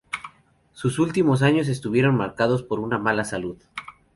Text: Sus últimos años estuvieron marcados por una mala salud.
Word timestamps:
Sus 0.73 0.97
últimos 0.97 1.43
años 1.43 1.67
estuvieron 1.67 2.17
marcados 2.17 2.63
por 2.63 2.79
una 2.79 2.97
mala 2.97 3.23
salud. 3.23 3.59